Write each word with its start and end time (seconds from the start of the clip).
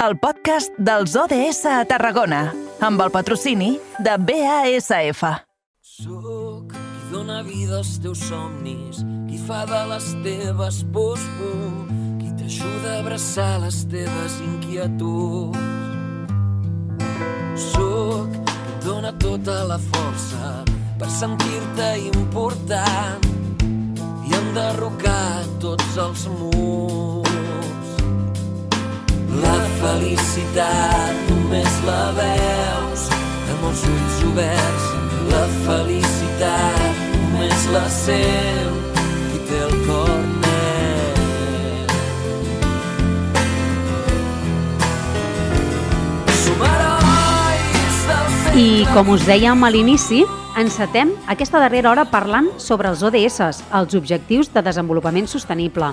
el 0.00 0.16
podcast 0.16 0.72
dels 0.80 1.12
ODS 1.12 1.66
a 1.68 1.82
Tarragona, 1.84 2.54
amb 2.80 3.02
el 3.04 3.10
patrocini 3.12 3.74
de 4.00 4.14
BASF. 4.16 5.20
Soc 5.84 6.72
qui 6.72 7.02
dóna 7.10 7.42
vida 7.44 7.76
als 7.82 7.98
teus 8.00 8.22
somnis, 8.30 9.02
qui 9.28 9.36
fa 9.44 9.66
de 9.68 9.82
les 9.90 10.06
teves 10.24 10.78
pors 10.94 11.26
por, 11.36 11.84
qui 12.22 12.32
t'ajuda 12.38 12.94
a 12.94 13.02
abraçar 13.02 13.50
les 13.66 13.82
teves 13.92 14.38
inquietuds. 14.46 15.60
Soc 17.68 18.40
qui 18.40 18.80
dóna 18.86 19.12
tota 19.20 19.60
la 19.68 19.78
força 19.90 20.64
per 20.96 21.12
sentir-te 21.12 21.92
important 22.08 23.30
i 24.24 24.36
enderrocar 24.40 25.44
tots 25.60 25.96
els 26.08 26.28
murs. 26.38 27.09
La 29.38 29.58
felicitat 29.78 31.30
només 31.30 31.76
la 31.86 32.10
veus 32.16 33.04
amb 33.52 33.62
els 33.68 33.84
ulls 33.86 34.18
oberts. 34.32 34.88
La 35.30 35.44
felicitat 35.66 37.04
només 37.14 37.66
la 37.70 37.84
sent 37.94 38.74
qui 38.96 39.38
té 39.46 39.60
el 39.68 39.76
cor 39.86 40.10
net. 40.42 40.50
I 48.60 48.84
com 48.90 49.14
us 49.14 49.22
dèiem 49.24 49.62
a 49.62 49.68
l'inici, 49.70 50.24
encetem 50.60 51.10
aquesta 51.32 51.58
darrera 51.58 51.90
hora 51.90 52.04
parlant 52.12 52.50
sobre 52.60 52.90
els 52.90 53.00
ODS, 53.02 53.62
els 53.72 53.94
Objectius 53.96 54.50
de 54.52 54.62
Desenvolupament 54.62 55.28
Sostenible. 55.30 55.88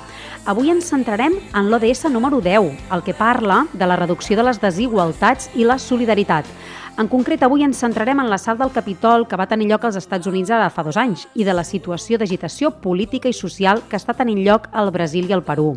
Avui 0.45 0.71
ens 0.73 0.89
centrarem 0.91 1.37
en 1.55 1.69
l'ODS 1.71 2.11
número 2.11 2.41
10, 2.43 2.73
el 2.91 3.03
que 3.05 3.15
parla 3.15 3.63
de 3.71 3.87
la 3.87 3.95
reducció 3.95 4.35
de 4.35 4.43
les 4.49 4.59
desigualtats 4.59 5.49
i 5.55 5.63
la 5.63 5.79
solidaritat. 5.79 6.45
En 6.97 7.05
concret, 7.05 7.43
avui 7.45 7.61
ens 7.61 7.77
centrarem 7.77 8.17
en 8.23 8.25
l'assalt 8.31 8.57
del 8.57 8.71
Capitol 8.73 9.27
que 9.29 9.37
va 9.37 9.45
tenir 9.45 9.67
lloc 9.69 9.83
als 9.85 9.99
Estats 9.99 10.25
Units 10.25 10.49
ara 10.49 10.71
fa 10.73 10.81
dos 10.81 10.97
anys 10.97 11.27
i 11.37 11.45
de 11.45 11.53
la 11.53 11.61
situació 11.61 12.17
d'agitació 12.17 12.71
política 12.81 13.29
i 13.29 13.35
social 13.37 13.83
que 13.85 13.99
està 13.99 14.15
tenint 14.17 14.39
lloc 14.41 14.65
al 14.73 14.89
Brasil 14.95 15.29
i 15.29 15.35
al 15.35 15.43
Perú. 15.45 15.75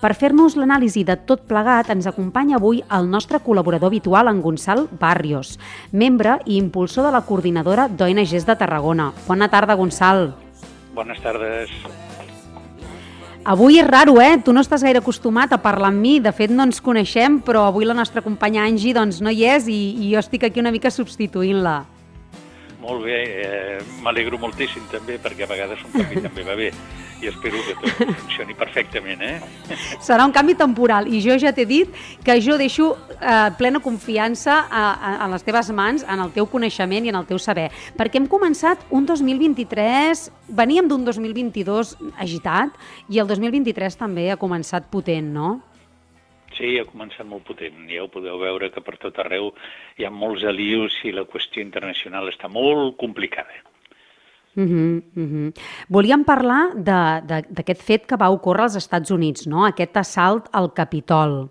Per 0.00 0.10
fer-nos 0.18 0.56
l'anàlisi 0.58 1.04
de 1.06 1.14
tot 1.28 1.44
plegat, 1.46 1.92
ens 1.94 2.08
acompanya 2.10 2.58
avui 2.58 2.82
el 2.98 3.06
nostre 3.06 3.38
col·laborador 3.38 3.92
habitual, 3.92 4.26
en 4.26 4.40
Gonçal 4.42 4.88
Barrios, 4.98 5.54
membre 5.92 6.40
i 6.46 6.58
impulsor 6.58 7.06
de 7.06 7.14
la 7.14 7.22
coordinadora 7.22 7.86
d'ONGs 7.86 8.48
de 8.50 8.58
Tarragona. 8.58 9.12
Bona 9.28 9.46
tarda, 9.46 9.78
Gonçal. 9.78 10.32
Bones 10.98 11.22
tardes. 11.22 11.70
Avui 13.46 13.76
és 13.78 13.86
raro, 13.86 14.16
eh? 14.18 14.40
Tu 14.42 14.50
no 14.50 14.58
estàs 14.64 14.82
gaire 14.82 14.98
acostumat 14.98 15.52
a 15.54 15.60
parlar 15.62 15.92
amb 15.92 16.02
mi. 16.02 16.16
De 16.18 16.32
fet, 16.34 16.50
no 16.50 16.64
ens 16.66 16.80
coneixem, 16.82 17.36
però 17.46 17.68
avui 17.68 17.86
la 17.86 17.94
nostra 17.94 18.18
companya 18.24 18.64
Angie 18.66 18.96
doncs, 18.96 19.20
no 19.22 19.30
hi 19.30 19.44
és 19.46 19.68
i, 19.70 19.76
i 20.02 20.10
jo 20.10 20.18
estic 20.18 20.48
aquí 20.48 20.58
una 20.58 20.72
mica 20.74 20.90
substituint-la. 20.90 21.76
Molt 22.86 23.02
bé, 23.02 23.18
eh, 23.42 23.78
m'alegro 24.04 24.38
moltíssim 24.38 24.84
també, 24.92 25.18
perquè 25.18 25.42
a 25.42 25.50
vegades 25.50 25.82
un 25.82 25.90
canvi 25.90 26.22
també 26.22 26.44
va 26.46 26.54
bé 26.54 26.70
i 27.20 27.26
espero 27.26 27.58
que 27.64 27.74
tot 27.80 28.12
funcioni 28.20 28.54
perfectament, 28.54 29.22
eh? 29.24 29.76
Serà 30.04 30.26
un 30.28 30.34
canvi 30.36 30.54
temporal 30.58 31.08
i 31.08 31.18
jo 31.24 31.34
ja 31.40 31.52
t'he 31.56 31.64
dit 31.66 31.92
que 32.24 32.36
jo 32.44 32.58
deixo 32.60 32.92
eh, 33.16 33.50
plena 33.58 33.80
confiança 33.82 34.58
a, 34.70 34.84
a, 35.16 35.28
les 35.32 35.42
teves 35.46 35.72
mans, 35.74 36.04
en 36.06 36.22
el 36.22 36.30
teu 36.36 36.46
coneixement 36.46 37.08
i 37.08 37.10
en 37.10 37.18
el 37.18 37.26
teu 37.26 37.40
saber. 37.42 37.70
Perquè 37.98 38.20
hem 38.20 38.28
començat 38.30 38.84
un 38.94 39.08
2023, 39.08 40.28
veníem 40.54 40.86
d'un 40.86 41.06
2022 41.08 41.96
agitat 42.22 42.76
i 43.08 43.18
el 43.18 43.26
2023 43.26 43.98
també 43.98 44.30
ha 44.30 44.38
començat 44.38 44.86
potent, 44.92 45.32
no? 45.34 45.56
Sí, 46.54 46.78
ha 46.78 46.86
començat 46.88 47.26
molt 47.26 47.44
potent. 47.44 47.88
Ja 47.90 48.04
ho 48.04 48.10
podeu 48.12 48.38
veure 48.38 48.70
que 48.72 48.80
per 48.80 48.96
tot 49.02 49.18
arreu 49.18 49.50
hi 49.98 50.06
ha 50.06 50.10
molts 50.10 50.44
alius 50.44 50.94
i 51.04 51.12
la 51.12 51.26
qüestió 51.28 51.64
internacional 51.64 52.30
està 52.30 52.48
molt 52.48 52.96
complicada. 52.96 53.62
Uh 54.56 54.64
-huh, 54.64 55.02
uh 55.16 55.26
-huh. 55.30 55.52
Volíem 55.88 56.24
parlar 56.24 56.72
d'aquest 56.76 57.82
fet 57.82 58.06
que 58.06 58.16
va 58.16 58.30
ocórrer 58.30 58.62
als 58.62 58.76
Estats 58.76 59.10
Units, 59.10 59.46
no? 59.46 59.66
aquest 59.66 59.96
assalt 59.96 60.48
al 60.52 60.72
Capitol. 60.72 61.50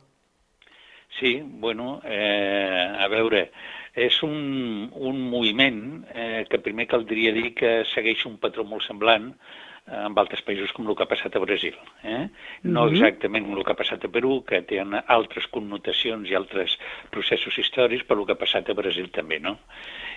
Sí, 1.20 1.42
bueno, 1.46 2.02
eh, 2.04 2.96
a 3.00 3.08
veure, 3.08 3.52
és 3.94 4.24
un, 4.24 4.90
un 4.92 5.30
moviment 5.30 6.04
eh, 6.14 6.46
que 6.50 6.60
primer 6.60 6.88
caldria 6.88 7.32
dir 7.32 7.54
que 7.54 7.86
segueix 7.94 8.26
un 8.26 8.38
patró 8.38 8.66
molt 8.68 8.84
semblant 8.84 9.34
amb 9.86 10.18
altres 10.18 10.42
països 10.42 10.72
com 10.74 10.88
el 10.90 10.96
que 10.98 11.06
ha 11.06 11.10
passat 11.10 11.36
a 11.38 11.42
Brasil. 11.44 11.76
Eh? 12.04 12.24
No 12.66 12.88
exactament 12.90 13.46
com 13.46 13.58
el 13.58 13.66
que 13.66 13.74
ha 13.76 13.78
passat 13.78 14.06
a 14.08 14.10
Perú, 14.10 14.40
que 14.48 14.64
tenen 14.66 15.04
altres 15.14 15.46
connotacions 15.54 16.30
i 16.30 16.38
altres 16.38 16.74
processos 17.14 17.58
històrics, 17.62 18.06
però 18.08 18.24
el 18.24 18.30
que 18.30 18.34
ha 18.34 18.42
passat 18.42 18.72
a 18.72 18.78
Brasil 18.78 19.12
també, 19.14 19.38
no? 19.44 19.58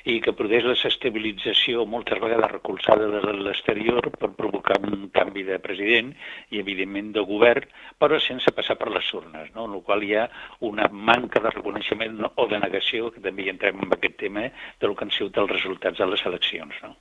I 0.09 0.19
que 0.25 0.33
produeix 0.33 0.65
la 0.65 0.73
desestabilització 0.73 1.85
moltes 1.85 2.21
vegades 2.23 2.53
recolzada 2.55 3.11
de 3.13 3.35
l'exterior 3.43 4.09
per 4.15 4.31
provocar 4.39 4.79
un 4.89 5.11
canvi 5.13 5.45
de 5.51 5.59
president 5.61 6.15
i, 6.49 6.63
evidentment, 6.63 7.13
de 7.19 7.27
govern, 7.29 7.69
però 8.01 8.17
sense 8.25 8.55
passar 8.57 8.79
per 8.81 8.89
les 8.95 9.13
urnes, 9.21 9.53
no? 9.53 9.67
en 9.69 9.77
la 9.77 9.83
qual 9.85 10.07
hi 10.07 10.15
ha 10.17 10.25
una 10.65 10.89
manca 10.89 11.43
de 11.45 11.53
reconeixement 11.53 12.25
o 12.31 12.49
de 12.49 12.63
negació, 12.65 13.13
que 13.13 13.21
també 13.21 13.45
hi 13.45 13.53
entrem 13.53 13.85
en 13.85 13.93
aquest 13.99 14.17
tema, 14.25 14.49
del 14.81 14.97
que 14.97 15.05
han 15.05 15.13
sigut 15.13 15.37
els 15.45 15.53
resultats 15.59 16.01
de 16.01 16.09
les 16.09 16.25
eleccions. 16.31 16.81
No? 16.87 16.97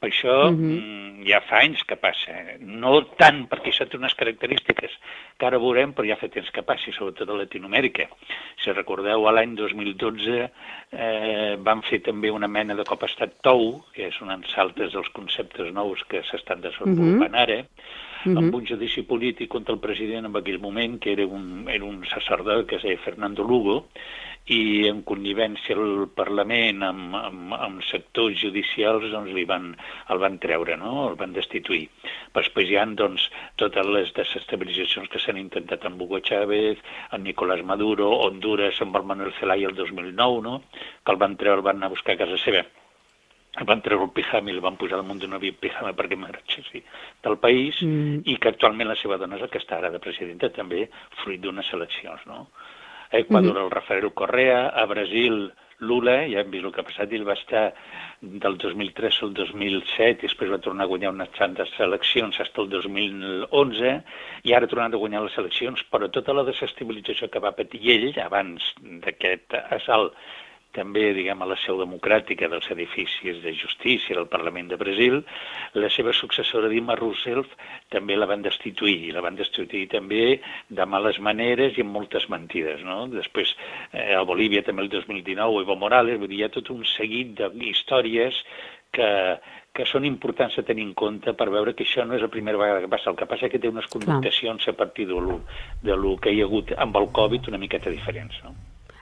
Això 0.00 0.48
uh 0.48 0.56
-huh. 0.56 1.26
ja 1.28 1.40
fa 1.42 1.58
anys 1.60 1.82
que 1.84 1.96
passa. 1.96 2.32
No 2.60 3.04
tant 3.20 3.46
perquè 3.48 3.68
això 3.68 3.86
té 3.86 3.98
unes 3.98 4.14
característiques 4.14 4.90
que 5.36 5.46
ara 5.46 5.58
veurem, 5.58 5.92
però 5.92 6.08
ja 6.08 6.16
fa 6.16 6.28
temps 6.28 6.50
que 6.50 6.62
passi, 6.62 6.92
sobretot 6.92 7.28
a 7.28 7.36
Latinoamèrica. 7.36 8.08
Si 8.62 8.72
recordeu, 8.72 9.28
a 9.28 9.32
l'any 9.32 9.54
2012 9.54 10.50
eh, 10.92 11.56
van 11.58 11.82
fer 11.82 12.00
també 12.00 12.30
una 12.30 12.48
mena 12.48 12.74
de 12.74 12.84
cop 12.84 13.02
estat 13.02 13.42
tou, 13.42 13.84
que 13.92 14.06
és 14.06 14.20
un 14.22 14.30
ensaltes 14.30 14.92
dels 14.92 15.08
conceptes 15.10 15.72
nous 15.72 16.02
que 16.04 16.22
s'estan 16.22 16.60
desenvolupant 16.60 17.34
uh 17.34 17.36
-huh. 17.36 17.42
ara, 17.42 17.64
amb 18.24 18.54
un 18.54 18.66
judici 18.66 19.02
polític 19.02 19.48
contra 19.48 19.74
el 19.74 19.80
president 19.80 20.26
en 20.26 20.36
aquell 20.36 20.58
moment, 20.60 20.98
que 20.98 21.12
era 21.12 21.26
un, 21.26 21.68
era 21.68 21.84
un 21.84 22.04
sacerdot 22.06 22.66
que 22.66 22.76
es 22.76 22.82
deia 22.82 22.98
Fernando 22.98 23.42
Lugo, 23.42 23.88
i 24.50 24.88
en 24.88 25.02
connivència 25.06 25.76
al 25.78 26.08
Parlament 26.16 26.82
amb, 26.82 27.14
amb, 27.18 27.54
amb 27.54 27.84
sectors 27.86 28.38
judicials 28.40 29.06
doncs 29.12 29.30
li 29.36 29.44
van, 29.46 29.70
el 30.10 30.22
van 30.22 30.40
treure, 30.42 30.76
no? 30.80 31.06
el 31.10 31.16
van 31.20 31.36
destituir. 31.36 31.84
Però 32.32 32.42
després 32.42 32.70
hi 32.70 32.78
ha 32.80 32.86
doncs, 32.98 33.28
totes 33.62 33.92
les 33.94 34.10
desestabilitzacions 34.16 35.10
que 35.12 35.22
s'han 35.22 35.38
intentat 35.38 35.86
amb 35.86 36.02
Hugo 36.02 36.18
Chávez, 36.26 36.82
amb 37.10 37.28
Nicolás 37.30 37.62
Maduro, 37.62 38.10
Honduras 38.26 38.82
amb 38.82 38.98
el 38.98 39.06
Manuel 39.12 39.32
Zelaya 39.38 39.70
el 39.70 39.78
2009, 39.78 40.42
no? 40.48 40.60
que 41.04 41.14
el 41.14 41.22
van 41.22 41.38
treure, 41.38 41.60
el 41.60 41.66
van 41.70 41.78
anar 41.78 41.92
a 41.92 41.96
buscar 41.96 42.18
a 42.18 42.22
casa 42.24 42.38
seva 42.42 42.66
el 43.58 43.66
van 43.66 43.80
treure 43.82 44.06
el 44.06 44.12
pijama 44.14 44.50
i 44.50 44.54
el 44.54 44.60
van 44.62 44.76
posar 44.78 45.00
al 45.00 45.06
munt 45.06 45.18
d'un 45.22 45.34
avió 45.34 45.54
pijama 45.58 45.90
perquè 45.98 46.18
marxessi 46.18 46.82
del 47.24 47.36
país 47.42 47.80
mm. 47.82 48.22
i 48.30 48.36
que 48.38 48.52
actualment 48.52 48.88
la 48.88 48.98
seva 49.00 49.18
dona 49.18 49.38
és 49.38 49.42
la 49.42 49.48
que 49.50 49.58
està 49.58 49.80
ara 49.80 49.90
de 49.90 49.98
presidenta 50.02 50.52
també 50.54 50.84
fruit 51.22 51.42
d'unes 51.42 51.72
eleccions, 51.74 52.22
no? 52.30 52.44
A 53.12 53.18
Equador, 53.18 53.52
mm 53.52 53.56
-hmm. 53.56 53.64
el 53.64 53.70
Rafael 53.70 54.12
Correa, 54.12 54.68
a 54.68 54.86
Brasil, 54.86 55.52
Lula, 55.80 56.26
ja 56.28 56.40
hem 56.40 56.50
vist 56.52 56.64
el 56.64 56.72
que 56.72 56.82
ha 56.82 56.88
passat, 56.88 57.12
ell 57.12 57.24
va 57.26 57.36
estar 57.38 57.72
del 58.20 58.58
2003 58.60 59.22
al 59.24 59.32
2007, 59.36 60.10
i 60.10 60.28
després 60.28 60.52
va 60.52 60.58
tornar 60.58 60.84
a 60.84 60.90
guanyar 60.92 61.12
unes 61.14 61.30
tantes 61.38 61.72
eleccions 61.80 62.36
fins 62.36 62.58
al 62.58 62.68
2011, 62.68 63.94
i 64.44 64.52
ara 64.52 64.68
ha 64.68 64.72
tornat 64.72 64.94
a 64.94 65.00
guanyar 65.00 65.24
les 65.24 65.38
eleccions, 65.38 65.82
però 65.92 66.10
tota 66.12 66.36
la 66.36 66.44
desestabilització 66.44 67.30
que 67.32 67.40
va 67.40 67.56
patir 67.56 67.80
ell 67.96 68.20
abans 68.26 68.74
d'aquest 69.06 69.56
assalt 69.78 70.12
també, 70.76 71.10
diguem, 71.16 71.42
a 71.42 71.48
la 71.50 71.56
seu 71.60 71.78
democràtica 71.80 72.48
dels 72.50 72.68
edificis 72.70 73.40
de 73.42 73.52
justícia 73.58 74.16
del 74.16 74.28
Parlament 74.30 74.70
de 74.70 74.78
Brasil, 74.80 75.20
la 75.74 75.90
seva 75.90 76.14
successora 76.16 76.70
Dilma 76.70 76.96
Rousseff 76.98 77.54
també 77.90 78.16
la 78.16 78.28
van 78.30 78.42
destituir, 78.46 78.96
i 79.08 79.14
la 79.14 79.24
van 79.24 79.38
destituir 79.38 79.86
també 79.90 80.40
de 80.68 80.86
males 80.86 81.18
maneres 81.18 81.78
i 81.78 81.84
amb 81.86 81.94
moltes 81.98 82.28
mentides, 82.30 82.84
no? 82.86 83.06
Després, 83.12 83.54
eh, 83.92 84.14
a 84.14 84.22
Bolívia 84.22 84.62
també 84.66 84.86
el 84.86 84.92
2019, 84.92 85.64
Evo 85.64 85.76
Morales, 85.76 86.20
vull 86.20 86.30
dir, 86.30 86.42
hi 86.42 86.46
ha 86.46 86.54
tot 86.54 86.70
un 86.70 86.84
seguit 86.86 87.34
d'històries 87.54 88.44
que, 88.94 89.10
que 89.74 89.86
són 89.86 90.06
importants 90.06 90.58
a 90.58 90.66
tenir 90.66 90.86
en 90.88 90.94
compte 90.98 91.34
per 91.38 91.50
veure 91.52 91.74
que 91.74 91.86
això 91.86 92.06
no 92.06 92.16
és 92.16 92.24
la 92.24 92.32
primera 92.32 92.58
vegada 92.58 92.82
que 92.82 92.90
passa. 92.90 93.10
El 93.10 93.18
que 93.18 93.28
passa 93.30 93.46
és 93.46 93.54
que 93.54 93.62
té 93.62 93.70
unes 93.70 93.90
connotacions 93.90 94.66
a 94.68 94.74
partir 94.78 95.06
de 95.10 95.18
lo, 95.18 95.40
de 95.82 95.96
lo 95.96 96.16
que 96.18 96.34
hi 96.34 96.42
ha 96.42 96.50
hagut 96.50 96.74
amb 96.76 96.98
el 97.02 97.10
Covid 97.20 97.50
una 97.52 97.62
miqueta 97.62 97.90
diferents, 97.90 98.42
no? 98.46 98.54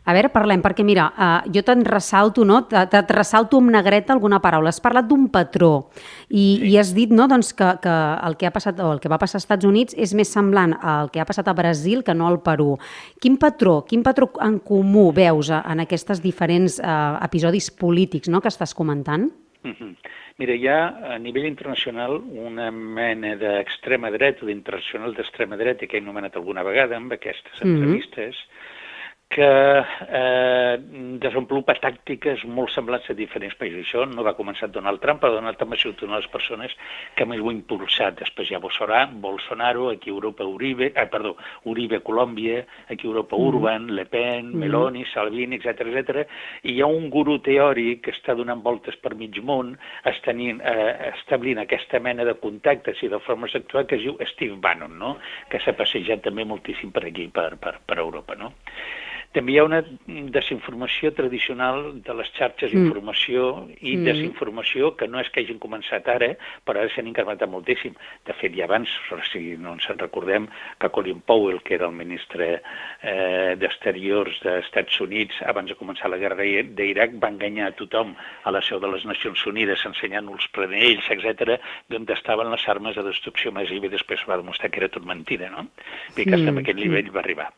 A 0.08 0.14
veure, 0.16 0.30
parlem, 0.32 0.62
perquè 0.64 0.84
mira, 0.88 1.10
uh, 1.12 1.48
jo 1.52 1.60
te'n 1.60 1.82
ressalto, 1.84 2.44
no? 2.48 2.62
Te't 2.70 3.10
ressalto 3.12 3.58
amb 3.60 3.68
negreta 3.74 4.14
alguna 4.14 4.38
paraula. 4.40 4.72
Has 4.72 4.80
parlat 4.80 5.04
d'un 5.04 5.26
patró 5.28 5.90
i, 6.30 6.40
sí. 6.40 6.70
i 6.70 6.76
has 6.80 6.94
dit 6.96 7.12
no, 7.12 7.26
doncs, 7.28 7.50
que, 7.56 7.66
que 7.84 7.96
el 8.24 8.38
que 8.40 8.48
ha 8.48 8.52
passat 8.54 8.80
o 8.80 8.88
el 8.94 9.02
que 9.02 9.10
va 9.12 9.18
passar 9.20 9.36
als 9.36 9.44
Estats 9.44 9.68
Units 9.68 9.96
és 10.00 10.14
més 10.16 10.32
semblant 10.32 10.72
al 10.80 11.10
que 11.12 11.20
ha 11.20 11.26
passat 11.28 11.50
a 11.50 11.56
Brasil 11.58 12.00
que 12.06 12.14
no 12.16 12.30
al 12.30 12.40
Perú. 12.40 12.78
Quin 13.20 13.36
patró, 13.36 13.82
quin 13.84 14.06
patró 14.06 14.30
en 14.46 14.56
comú 14.64 15.10
veus 15.12 15.52
en 15.52 15.84
aquests 15.84 16.24
diferents 16.24 16.78
uh, 16.80 17.20
episodis 17.28 17.68
polítics 17.68 18.32
no, 18.32 18.40
que 18.40 18.48
estàs 18.48 18.72
comentant? 18.72 19.28
Mm 19.60 19.74
-hmm. 19.74 19.94
Mira, 20.38 20.54
hi 20.54 20.68
ha 20.68 21.14
a 21.14 21.18
nivell 21.18 21.44
internacional 21.44 22.22
una 22.22 22.70
mena 22.70 23.36
d'extrema 23.36 24.10
dreta, 24.10 24.46
d'internacional 24.46 25.12
d'extrema 25.12 25.56
dreta, 25.56 25.86
que 25.86 25.98
he 25.98 26.00
anomenat 26.00 26.36
alguna 26.36 26.62
vegada 26.62 26.96
amb 26.96 27.12
aquestes 27.12 27.60
entrevistes, 27.60 28.34
mm 28.34 28.40
-hmm 28.40 28.77
que 29.28 29.44
eh, 29.44 30.76
desenvolupa 31.20 31.74
tàctiques 31.76 32.46
molt 32.48 32.72
semblants 32.72 33.10
a 33.12 33.16
diferents 33.16 33.54
països. 33.60 33.82
Això 33.84 34.06
no 34.08 34.24
va 34.24 34.32
començar 34.38 34.70
Donald 34.72 35.02
Trump, 35.02 35.20
però 35.20 35.34
Donald 35.36 35.58
Trump 35.60 35.74
ha 35.74 35.78
sigut 35.80 36.00
una 36.06 36.16
de 36.16 36.22
les 36.22 36.30
persones 36.32 36.72
que 37.14 37.26
més 37.28 37.42
ho 37.42 37.50
ha 37.50 37.54
impulsat. 37.54 38.16
Després 38.22 38.48
hi 38.48 38.56
ha 38.56 38.62
Bolsonaro, 38.62 39.90
aquí 39.92 40.08
a 40.08 40.14
Europa 40.14 40.46
Uribe, 40.48 40.88
eh, 40.94 41.06
perdó, 41.12 41.34
Uribe 41.68 42.00
Colòmbia, 42.00 42.62
aquí 42.88 43.04
a 43.04 43.10
Europa 43.10 43.36
mm. 43.36 43.48
Urban, 43.50 43.90
Le 43.98 44.06
Pen, 44.06 44.48
mm. 44.48 44.62
Meloni, 44.64 45.04
Salvini, 45.12 45.60
etc 45.60 45.84
etc. 45.92 46.24
I 46.64 46.78
hi 46.78 46.80
ha 46.80 46.88
un 46.88 47.10
guru 47.12 47.36
teòric 47.44 48.06
que 48.06 48.16
està 48.16 48.34
donant 48.38 48.64
voltes 48.64 48.96
per 48.96 49.12
mig 49.14 49.36
món, 49.44 49.74
estenint, 50.08 50.62
eh, 50.64 51.12
establint 51.12 51.60
aquesta 51.60 52.00
mena 52.00 52.24
de 52.24 52.38
contactes 52.40 53.04
i 53.04 53.12
de 53.12 53.20
formes 53.28 53.52
d'actuar 53.52 53.84
que 53.84 54.00
es 54.00 54.06
diu 54.06 54.16
Steve 54.32 54.56
Bannon, 54.56 54.96
no? 54.98 55.18
que 55.52 55.60
s'ha 55.60 55.76
passejat 55.76 56.24
també 56.24 56.48
moltíssim 56.48 56.94
per 56.94 57.04
aquí, 57.10 57.28
per, 57.28 57.50
per, 57.60 57.76
per 57.84 58.00
Europa. 58.00 58.38
No? 58.38 58.54
També 59.38 59.54
hi 59.54 59.58
ha 59.60 59.64
una 59.68 59.78
desinformació 60.34 61.12
tradicional 61.14 62.00
de 62.02 62.14
les 62.18 62.30
xarxes 62.34 62.72
d'informació 62.74 63.44
mm. 63.60 63.76
i 63.78 63.92
mm. 63.94 64.06
desinformació 64.08 64.90
que 64.98 65.06
no 65.06 65.20
és 65.22 65.28
que 65.30 65.44
hagin 65.44 65.60
començat 65.62 66.08
ara, 66.10 66.32
però 66.66 66.82
ara 66.82 66.90
s'han 66.90 67.06
incrementat 67.06 67.46
moltíssim. 67.52 67.94
De 68.26 68.34
fet, 68.40 68.56
ja 68.58 68.66
abans, 68.66 68.90
si 69.30 69.54
no 69.62 69.76
ens 69.76 69.86
en 69.92 70.00
recordem, 70.00 70.48
que 70.82 70.90
Colin 70.90 71.20
Powell, 71.28 71.60
que 71.62 71.76
era 71.76 71.86
el 71.86 71.94
ministre 71.94 72.48
eh, 72.58 73.54
d'Exteriors 73.60 74.40
dels 74.42 74.66
Estats 74.66 74.98
Units, 75.04 75.38
abans 75.46 75.70
de 75.70 75.78
començar 75.78 76.10
la 76.10 76.18
guerra 76.18 76.42
d'Iraq, 76.42 77.14
va 77.22 77.30
enganyar 77.30 77.70
a 77.70 77.76
tothom 77.78 78.16
a 78.18 78.54
la 78.54 78.64
seu 78.66 78.82
de 78.82 78.90
les 78.90 79.06
Nacions 79.06 79.44
Unides 79.46 79.84
ensenyant 79.86 80.32
els 80.34 80.48
planells, 80.56 81.06
etc, 81.14 81.60
d'on 81.92 82.10
estaven 82.16 82.50
les 82.50 82.66
armes 82.74 82.98
de 82.98 83.06
destrucció 83.06 83.54
massiva 83.54 83.86
i 83.86 83.94
després 83.94 84.26
va 84.26 84.40
demostrar 84.42 84.72
que 84.74 84.82
era 84.82 84.90
tot 84.90 85.06
mentida, 85.06 85.52
no? 85.54 85.68
I 86.16 86.24
que 86.24 86.34
mm. 86.34 86.56
a 86.56 86.64
aquest 86.64 86.82
nivell 86.82 87.14
va 87.14 87.22
arribar. 87.22 87.52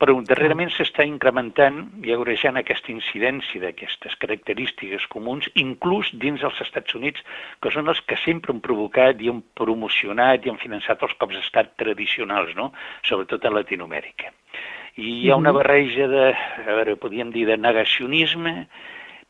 Però 0.00 0.14
darrerament 0.24 0.70
s'està 0.72 1.04
incrementant 1.04 1.82
i 2.08 2.14
agrejant 2.14 2.56
aquesta 2.56 2.88
incidència 2.92 3.60
d'aquestes 3.60 4.14
característiques 4.22 5.04
comuns, 5.12 5.48
inclús 5.60 6.08
dins 6.22 6.40
dels 6.40 6.60
Estats 6.64 6.96
Units, 6.96 7.20
que 7.60 7.72
són 7.74 7.92
els 7.92 8.00
que 8.08 8.16
sempre 8.22 8.54
han 8.54 8.62
provocat 8.64 9.20
i 9.20 9.28
han 9.28 9.42
promocionat 9.60 10.46
i 10.46 10.52
han 10.52 10.60
finançat 10.62 11.04
els 11.04 11.12
cops 11.20 11.36
d'estat 11.36 11.74
tradicionals, 11.82 12.54
no? 12.56 12.70
sobretot 13.04 13.44
a 13.44 13.52
Latinoamèrica. 13.58 14.32
I 14.96 15.10
hi 15.20 15.28
ha 15.30 15.36
una 15.36 15.52
barreja 15.52 16.08
de, 16.08 16.24
a 16.64 16.78
veure, 16.78 16.96
podríem 17.00 17.28
dir, 17.36 17.44
de 17.50 17.60
negacionisme, 17.60 18.54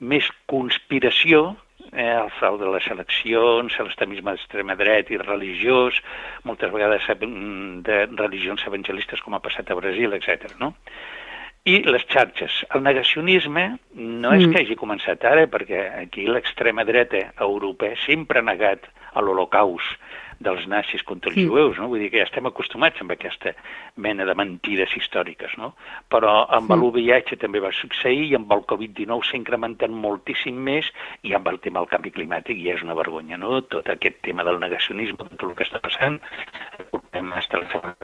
més 0.01 0.31
conspiració, 0.49 1.57
eh, 1.93 2.17
el 2.17 2.31
frau 2.39 2.59
de 2.61 2.69
les 2.73 2.87
eleccions, 2.93 3.79
l'extremisme 3.79 4.35
d'extrema 4.35 4.77
dret 4.79 5.11
i 5.11 5.21
religiós, 5.21 5.99
moltes 6.45 6.73
vegades 6.73 7.07
de 7.87 7.99
religions 8.17 8.67
evangelistes 8.67 9.23
com 9.25 9.35
ha 9.35 9.43
passat 9.45 9.71
a 9.71 9.79
Brasil, 9.79 10.15
etc. 10.15 10.55
no? 10.61 10.75
I 11.69 11.83
les 11.85 12.07
xarxes. 12.09 12.63
El 12.75 12.83
negacionisme 12.83 13.67
no 13.95 14.33
és 14.33 14.47
mm. 14.47 14.53
que 14.53 14.63
hagi 14.63 14.79
començat 14.81 15.27
ara, 15.29 15.45
perquè 15.53 15.83
aquí 16.07 16.25
l'extrema 16.27 16.87
dreta 16.89 17.27
europea 17.37 17.99
sempre 18.07 18.41
ha 18.41 18.47
negat 18.47 18.89
l'Holocaust 19.21 19.99
dels 20.41 20.67
nazis 20.73 21.03
contra 21.05 21.31
els 21.31 21.39
mm. 21.39 21.49
jueus, 21.51 21.79
no? 21.79 21.89
Vull 21.93 22.01
dir 22.05 22.11
que 22.13 22.21
ja 22.23 22.27
estem 22.27 22.49
acostumats 22.49 23.01
amb 23.03 23.13
aquesta 23.15 23.53
mena 24.01 24.25
de 24.29 24.35
mentides 24.39 24.95
històriques, 24.97 25.57
no? 25.61 25.75
Però 26.13 26.33
amb 26.49 26.71
mm. 26.71 26.79
l'UVIH 26.81 27.37
també 27.43 27.61
va 27.63 27.73
succeir 27.77 28.31
i 28.31 28.39
amb 28.39 28.53
el 28.57 28.65
Covid-19 28.71 29.29
s'ha 29.29 29.39
incrementat 29.41 29.93
moltíssim 29.93 30.57
més 30.71 30.89
i 31.29 31.37
amb 31.37 31.51
el 31.53 31.61
tema 31.65 31.83
del 31.83 31.93
canvi 31.93 32.15
climàtic 32.17 32.63
ja 32.65 32.79
és 32.79 32.87
una 32.87 32.97
vergonya, 32.99 33.37
no? 33.41 33.61
Tot 33.69 33.93
aquest 33.93 34.23
tema 34.25 34.47
del 34.49 34.61
negacionisme, 34.63 35.29
tot 35.37 35.47
el 35.51 35.55
que 35.59 35.69
està 35.69 35.83
passant, 35.85 36.19
portem 36.91 37.33
hasta 37.37 37.61
la 37.61 37.95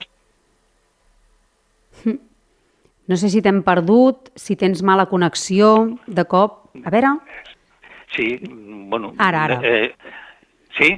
no 3.06 3.16
sé 3.16 3.30
si 3.30 3.40
t'hem 3.42 3.60
perdut, 3.66 4.32
si 4.34 4.56
tens 4.58 4.82
mala 4.82 5.06
connexió, 5.10 5.74
de 6.06 6.24
cop... 6.26 6.64
A 6.82 6.90
veure... 6.90 7.14
Sí, 8.14 8.26
bueno... 8.90 9.12
Ara, 9.22 9.44
ara. 9.46 9.60
Eh, 9.62 9.94
sí? 10.76 10.90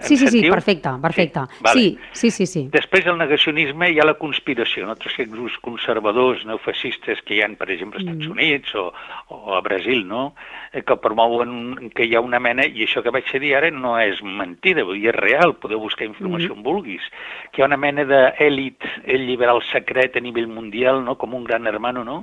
Sí, 0.00 0.16
sí, 0.16 0.28
sí, 0.28 0.42
perfecte, 0.50 0.90
perfecte. 1.02 1.40
Sí, 1.48 1.62
vale. 1.62 1.80
sí, 1.80 1.98
sí, 2.12 2.30
sí, 2.30 2.46
sí. 2.46 2.62
Després 2.72 3.04
del 3.06 3.18
negacionisme 3.18 3.90
hi 3.92 3.98
ha 4.00 4.06
la 4.06 4.16
conspiració, 4.20 4.86
no? 4.86 4.96
aquests 4.96 5.30
grups 5.32 5.58
conservadors, 5.64 6.44
neofascistes 6.48 7.22
que 7.26 7.36
hi 7.36 7.42
ha, 7.42 7.48
per 7.58 7.70
exemple, 7.74 8.00
als 8.00 8.06
Estats 8.06 8.28
mm. 8.28 8.36
Units 8.36 8.74
o, 8.78 8.86
o 9.34 9.56
a 9.56 9.62
Brasil, 9.64 10.04
no? 10.08 10.32
Eh, 10.72 10.82
que 10.86 10.98
promouen 11.02 11.90
que 11.94 12.06
hi 12.06 12.14
ha 12.14 12.22
una 12.24 12.40
mena, 12.42 12.66
i 12.66 12.84
això 12.86 13.02
que 13.04 13.14
vaig 13.14 13.30
dir 13.40 13.54
ara 13.56 13.70
no 13.74 13.96
és 14.00 14.20
mentida, 14.22 14.84
vull 14.86 15.00
dir, 15.00 15.10
és 15.12 15.18
real, 15.18 15.56
podeu 15.62 15.80
buscar 15.82 16.06
informació 16.08 16.52
mm. 16.52 16.58
on 16.58 16.66
vulguis, 16.66 17.08
que 17.52 17.62
hi 17.62 17.66
ha 17.66 17.70
una 17.70 17.80
mena 17.80 18.04
d'èlit 18.08 18.86
liberal 19.24 19.62
secret 19.72 20.16
a 20.16 20.24
nivell 20.24 20.48
mundial, 20.50 21.02
no? 21.04 21.16
com 21.18 21.34
un 21.34 21.44
gran 21.48 21.66
hermano, 21.66 22.04
no? 22.04 22.22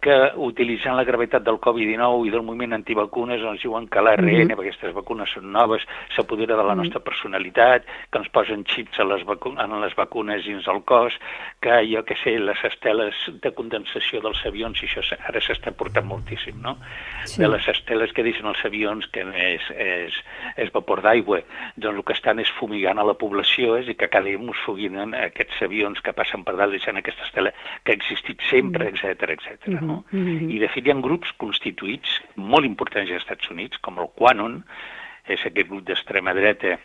Que 0.00 0.16
utilitzant 0.36 0.94
la 0.96 1.04
gravetat 1.04 1.42
del 1.42 1.58
Covid-19 1.58 2.28
i 2.28 2.30
del 2.30 2.44
moviment 2.46 2.76
antivacunes 2.76 3.42
ens 3.42 3.62
diuen 3.64 3.88
que 3.90 4.02
l'ARN, 4.02 4.24
mm 4.24 4.30
-hmm. 4.30 4.50
perquè 4.50 4.68
aquestes 4.68 4.94
vacunes 4.94 5.30
són 5.30 5.50
noves, 5.52 5.82
s'apodera 6.14 6.56
de 6.56 6.62
la 6.62 6.74
mhm. 6.74 6.82
nostra 6.82 7.00
personalitat, 7.00 7.82
que 8.10 8.18
ens 8.18 8.28
posen 8.28 8.64
xips 8.64 9.00
a 9.00 9.04
les, 9.04 9.22
en 9.22 9.80
les 9.80 9.94
vacunes 9.96 10.44
dins 10.44 10.66
el 10.68 10.82
cos, 10.84 11.14
que 11.60 11.74
jo 11.92 12.04
que 12.04 12.14
sé, 12.22 12.38
les 12.38 12.64
esteles 12.64 13.14
de 13.42 13.50
condensació 13.52 14.20
dels 14.20 14.46
avions, 14.46 14.82
i 14.82 14.86
això 14.86 15.02
ara 15.28 15.40
s'està 15.40 15.72
portant 15.72 16.06
moltíssim, 16.06 16.60
no? 16.62 16.78
Sí. 17.24 17.42
De 17.42 17.48
les 17.48 17.68
esteles 17.68 18.12
que 18.12 18.22
deixen 18.22 18.46
els 18.46 18.64
avions, 18.64 19.06
que 19.08 19.20
és, 19.20 19.62
és, 19.70 20.14
és 20.56 20.72
vapor 20.72 21.02
d'aigua, 21.02 21.40
doncs 21.76 21.98
el 21.98 22.04
que 22.04 22.12
estan 22.12 22.38
és 22.38 22.50
fumigant 22.50 22.98
a 22.98 23.04
la 23.04 23.14
població, 23.14 23.76
és 23.76 23.88
i 23.88 23.94
que 23.94 24.08
cada 24.08 24.24
dia 24.24 24.38
ens 24.38 24.56
foguinen 24.64 25.14
aquests 25.14 25.62
avions 25.62 26.00
que 26.00 26.12
passen 26.12 26.44
per 26.44 26.56
dalt 26.56 26.70
deixant 26.70 26.96
aquesta 26.96 27.24
estela 27.24 27.52
que 27.82 27.92
ha 27.92 27.96
existit 27.96 28.40
sempre, 28.48 28.88
etc 28.88 29.18
mm 29.66 29.74
-hmm. 29.74 29.78
etc. 29.78 29.87
No? 29.88 30.02
Mm 30.10 30.24
-hmm. 30.26 30.52
I 30.54 30.58
de 30.62 30.68
fet 30.74 30.86
hi 30.86 30.92
ha 30.92 31.00
grups 31.08 31.32
constituïts 31.42 32.20
molt 32.36 32.68
importants 32.68 33.10
als 33.10 33.22
Estats 33.22 33.50
Units, 33.50 33.80
com 33.80 33.98
el 33.98 34.12
Quanon, 34.14 34.62
és 35.28 35.44
aquest 35.44 35.68
grup 35.68 35.84
d'extrema 35.86 36.34
dreta 36.34 36.78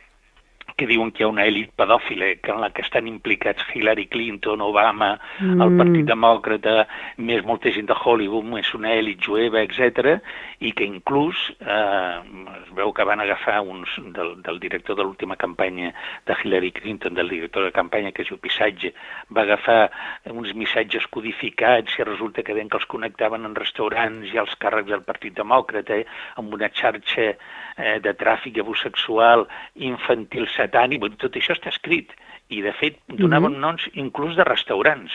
que 0.77 0.87
diuen 0.89 1.11
que 1.11 1.23
hi 1.23 1.27
ha 1.27 1.31
una 1.31 1.45
èlit 1.47 1.73
pedòfila 1.77 2.33
que 2.41 2.51
en 2.53 2.61
la 2.61 2.71
que 2.73 2.83
estan 2.85 3.07
implicats 3.07 3.65
Hillary 3.73 4.07
Clinton, 4.07 4.61
Obama, 4.61 5.13
mm. 5.39 5.61
el 5.61 5.77
Partit 5.79 6.09
Demòcrata, 6.09 6.87
més 7.17 7.43
molta 7.45 7.71
gent 7.73 7.89
de 7.89 7.97
Hollywood, 7.97 8.47
més 8.55 8.73
una 8.77 8.93
èlit 8.95 9.21
jueva, 9.23 9.61
etc, 9.61 10.17
i 10.63 10.71
que 10.75 10.87
inclús 10.87 11.39
eh, 11.59 12.19
es 12.63 12.71
veu 12.77 12.93
que 12.95 13.05
van 13.07 13.21
agafar 13.23 13.59
uns 13.61 13.97
del, 14.15 14.35
del 14.43 14.59
director 14.63 14.97
de 14.97 15.05
l'última 15.05 15.35
campanya 15.35 15.91
de 16.27 16.37
Hillary 16.41 16.71
Clinton, 16.71 17.13
del 17.13 17.29
director 17.29 17.65
de 17.65 17.73
campanya 17.75 18.11
que 18.11 18.23
es 18.23 18.31
diu 18.31 18.39
Pissatge, 18.41 18.93
va 19.33 19.43
agafar 19.43 19.91
uns 20.31 20.53
missatges 20.57 21.05
codificats 21.13 21.99
i 21.99 22.07
resulta 22.07 22.43
que 22.43 22.55
deien 22.55 22.71
que 22.71 22.79
els 22.79 22.89
connectaven 22.89 23.45
en 23.45 23.57
restaurants 23.59 24.31
i 24.33 24.39
als 24.39 24.55
càrrecs 24.59 24.91
del 24.91 25.05
Partit 25.05 25.35
Demòcrata 25.37 25.99
eh, 25.99 26.07
amb 26.39 26.53
una 26.55 26.69
xarxa 26.73 27.33
eh, 27.33 27.97
de 28.03 28.13
tràfic 28.17 28.61
abús 28.61 28.83
sexual 28.85 29.47
infantil 29.75 30.47
satànic, 30.73 31.17
tot 31.21 31.35
això 31.37 31.53
està 31.53 31.69
escrit. 31.69 32.11
I, 32.49 32.61
de 32.61 32.73
fet, 32.73 32.99
donaven 33.07 33.53
mm 33.53 33.55
-hmm. 33.55 33.59
noms 33.59 33.89
inclús 33.93 34.35
de 34.35 34.43
restaurants 34.43 35.11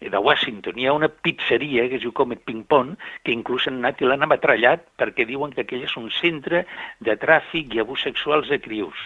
de 0.00 0.18
Washington. 0.18 0.78
Hi 0.78 0.86
ha 0.86 0.92
una 0.92 1.08
pizzeria 1.08 1.88
que 1.88 1.96
es 1.96 2.02
diu 2.02 2.12
Comet 2.12 2.40
Ping 2.44 2.64
Pong, 2.64 2.96
que 3.22 3.32
inclús 3.32 3.68
han 3.68 3.78
anat 3.78 4.00
i 4.00 4.04
l'han 4.04 4.22
ametrallat 4.22 4.80
perquè 4.98 5.26
diuen 5.26 5.52
que 5.52 5.62
aquell 5.62 5.84
és 5.84 5.96
un 5.96 6.10
centre 6.10 6.66
de 7.00 7.16
tràfic 7.16 7.74
i 7.74 7.80
abús 7.80 8.02
sexuals 8.02 8.48
de 8.48 8.58
crius. 8.58 8.96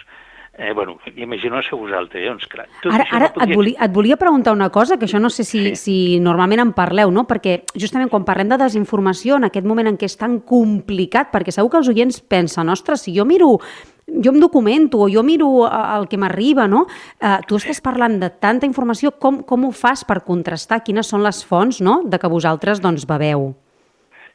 Eh, 0.58 0.72
bueno, 0.72 0.98
imagineu-se 1.16 1.76
vosaltres, 1.76 2.22
eh? 2.22 2.28
doncs, 2.28 2.46
clar, 2.46 2.66
tot 2.80 2.90
ara, 2.94 3.04
ara 3.10 3.26
no 3.26 3.34
podria... 3.34 3.52
et, 3.52 3.56
volia, 3.56 3.84
et 3.84 3.92
volia 3.92 4.16
preguntar 4.16 4.54
una 4.54 4.70
cosa, 4.70 4.96
que 4.96 5.04
això 5.04 5.18
no 5.20 5.28
sé 5.28 5.44
si, 5.44 5.74
sí. 5.74 5.76
si 5.76 6.20
normalment 6.20 6.60
en 6.60 6.72
parleu, 6.72 7.10
no? 7.10 7.26
perquè 7.26 7.66
justament 7.74 8.08
quan 8.08 8.24
parlem 8.24 8.48
de 8.48 8.56
desinformació, 8.56 9.36
en 9.36 9.44
aquest 9.44 9.66
moment 9.66 9.86
en 9.86 9.98
què 9.98 10.06
és 10.06 10.16
tan 10.16 10.40
complicat, 10.40 11.28
perquè 11.30 11.52
segur 11.52 11.68
que 11.68 11.76
els 11.76 11.88
oients 11.92 12.22
pensen, 12.24 12.72
ostres, 12.72 13.04
si 13.04 13.12
jo 13.12 13.26
miro 13.28 13.58
jo 14.06 14.32
em 14.32 14.40
documento 14.40 15.00
o 15.02 15.10
jo 15.10 15.22
miro 15.22 15.66
eh, 15.66 15.98
el 15.98 16.08
que 16.08 16.18
m'arriba, 16.18 16.66
no? 16.70 16.86
Uh, 17.20 17.40
tu 17.48 17.58
estàs 17.58 17.82
parlant 17.82 18.20
de 18.22 18.30
tanta 18.30 18.66
informació, 18.66 19.12
com, 19.18 19.42
com 19.42 19.66
ho 19.66 19.72
fas 19.74 20.04
per 20.06 20.22
contrastar? 20.24 20.82
Quines 20.86 21.10
són 21.10 21.24
les 21.26 21.42
fonts 21.44 21.82
no? 21.82 22.02
de 22.06 22.18
que 22.18 22.30
vosaltres 22.30 22.82
doncs, 22.82 23.06
beveu? 23.08 23.52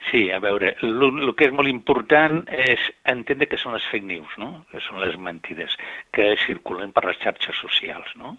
Sí, 0.09 0.25
a 0.33 0.39
veure, 0.41 0.73
el 0.81 1.29
que 1.37 1.45
és 1.45 1.53
molt 1.53 1.69
important 1.69 2.41
és 2.49 2.81
entendre 3.07 3.45
que 3.47 3.59
són 3.61 3.75
les 3.77 3.85
fake 3.91 4.07
news, 4.09 4.31
no? 4.41 4.65
que 4.71 4.81
són 4.81 4.99
les 5.03 5.13
mentides 5.15 5.77
que 6.11 6.35
circulen 6.45 6.91
per 6.91 7.05
les 7.07 7.19
xarxes 7.23 7.57
socials. 7.63 8.15
No? 8.15 8.37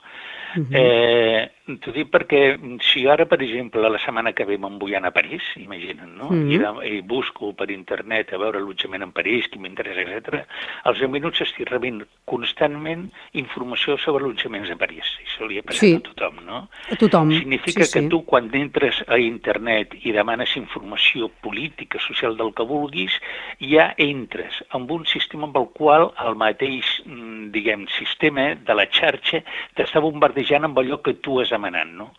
Uh 0.57 0.63
-huh. 0.63 0.77
eh, 0.77 1.51
T'ho 1.63 1.93
dic 1.95 2.09
perquè 2.11 2.57
si 2.83 3.05
ara, 3.07 3.23
per 3.31 3.39
exemple, 3.45 3.85
la 3.87 3.99
setmana 4.03 4.33
que 4.35 4.45
ve 4.45 4.57
me'n 4.59 4.81
vull 4.83 4.97
anar 4.99 5.13
a 5.13 5.15
París, 5.15 5.45
imagina't, 5.57 6.11
no? 6.19 6.27
Uh 6.27 6.35
-huh. 6.35 6.83
I, 6.83 6.97
I 6.97 7.03
busco 7.03 7.53
per 7.55 7.71
internet 7.71 8.33
a 8.33 8.39
veure 8.39 8.59
allotjament 8.59 9.03
en 9.03 9.13
París, 9.13 9.47
qui 9.49 9.61
m'interessa, 9.61 10.01
etc. 10.01 10.45
als 10.83 10.99
10 10.99 11.09
minuts 11.09 11.41
estic 11.41 11.71
rebent 11.71 12.03
constantment 12.25 13.13
informació 13.33 13.97
sobre 13.97 14.25
allotjaments 14.25 14.71
a 14.71 14.77
París. 14.77 15.07
Això 15.23 15.47
li 15.47 15.59
ha 15.59 15.63
passat 15.63 15.81
sí. 15.81 15.95
a 15.95 16.01
tothom, 16.01 16.45
no? 16.45 16.69
A 16.91 16.97
tothom. 16.97 17.31
Significa 17.31 17.85
sí, 17.85 17.93
que 17.93 18.09
tu, 18.09 18.25
quan 18.25 18.51
entres 18.53 19.05
a 19.07 19.19
internet 19.19 19.95
i 20.03 20.11
demanes 20.11 20.57
informació 20.57 21.29
política, 21.29 22.01
social, 22.01 22.37
del 22.37 22.53
que 22.55 22.65
vulguis, 22.65 23.13
ja 23.61 23.95
entres 23.97 24.65
en 24.75 24.91
un 24.91 25.07
sistema 25.07 25.45
amb 25.45 25.57
el 25.57 25.69
qual 25.73 26.13
el 26.27 26.35
mateix, 26.35 27.03
mm, 27.07 27.53
diguem, 27.63 27.87
sistema 27.95 28.53
de 28.67 28.75
la 28.77 28.89
xarxa 28.91 29.43
t'està 29.79 30.03
bombardejant 30.03 30.67
amb 30.67 30.83
allò 30.83 30.99
que 31.03 31.15
tu 31.23 31.39
has 31.41 31.55
demanant, 31.55 31.95
no? 32.03 32.11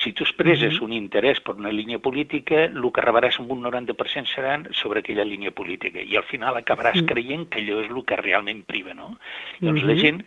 Si 0.00 0.12
tu 0.12 0.24
expresses 0.24 0.80
un 0.80 0.92
interès 0.96 1.40
per 1.44 1.56
una 1.56 1.72
línia 1.72 1.98
política, 1.98 2.64
el 2.70 2.88
que 2.92 3.04
rebràs 3.04 3.38
amb 3.40 3.52
un 3.52 3.62
90% 3.66 4.32
seran 4.32 4.68
sobre 4.72 5.00
aquella 5.00 5.24
línia 5.24 5.52
política 5.52 6.00
i 6.00 6.16
al 6.16 6.26
final 6.28 6.56
acabaràs 6.58 7.04
creient 7.06 7.48
que 7.50 7.60
allò 7.60 7.82
és 7.84 7.90
el 7.90 8.04
que 8.04 8.16
realment 8.16 8.64
priva, 8.66 8.94
no? 8.94 9.16
-huh. 9.60 9.86
la 9.86 9.96
gent, 9.96 10.22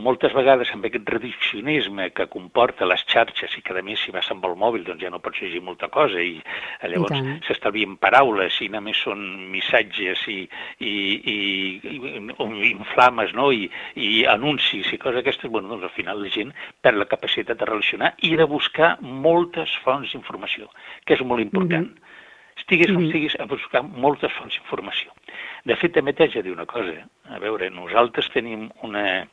moltes 0.00 0.32
vegades 0.34 0.70
amb 0.74 0.86
aquest 0.86 1.08
reduccionisme 1.08 2.10
que 2.16 2.26
comporta 2.30 2.86
les 2.88 3.02
xarxes 3.06 3.56
i 3.58 3.62
que 3.62 3.76
a 3.76 3.82
més 3.82 4.00
si 4.00 4.12
vas 4.14 4.28
amb 4.30 4.44
el 4.46 4.56
mòbil 4.58 4.84
doncs 4.86 5.02
ja 5.02 5.10
no 5.10 5.20
pots 5.22 5.40
llegir 5.42 5.62
molta 5.62 5.88
cosa 5.88 6.20
i 6.22 6.38
eh, 6.40 6.88
llavors 6.88 7.42
s'estalvien 7.46 7.96
paraules 7.96 8.60
i 8.60 8.68
només 8.72 9.00
són 9.04 9.22
missatges 9.50 10.26
i, 10.28 10.40
i, 10.78 10.92
i, 11.34 11.38
i, 11.82 11.96
i 11.98 12.70
inflames, 12.70 13.34
no? 13.34 13.50
I, 13.52 13.70
i 13.96 14.24
anuncis 14.30 14.92
i 14.92 14.98
coses 14.98 15.20
aquestes, 15.20 15.50
bueno, 15.50 15.68
doncs 15.68 15.88
al 15.88 15.94
final 15.96 16.22
la 16.22 16.32
gent 16.32 16.54
perd 16.80 17.00
la 17.00 17.08
capacitat 17.10 17.58
de 17.58 17.68
relacionar 17.68 18.14
i 18.26 18.34
de 18.36 18.46
buscar 18.48 18.96
moltes 19.10 19.72
fonts 19.84 20.12
d'informació, 20.12 20.70
que 21.04 21.14
és 21.14 21.20
molt 21.22 21.42
important. 21.42 21.88
Mm 21.88 21.94
-hmm. 21.94 22.08
Estiguis 22.60 22.90
on 22.90 23.04
estiguis 23.04 23.36
a 23.40 23.46
buscar 23.46 23.82
moltes 23.82 24.32
fonts 24.32 24.54
d'informació. 24.54 25.10
De 25.64 25.76
fet, 25.76 25.92
també 25.94 26.12
t'haig 26.12 26.34
de 26.34 26.42
dir 26.42 26.52
una 26.52 26.66
cosa. 26.66 27.06
A 27.28 27.38
veure, 27.38 27.70
nosaltres 27.70 28.28
tenim 28.30 28.70
una, 28.82 29.26